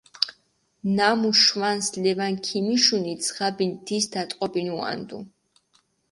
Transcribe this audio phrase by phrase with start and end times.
[0.99, 5.21] ნამუ შვანს ლევანი ქიმიშუნი, ძღაბი ნდის დატყობინუანდუ.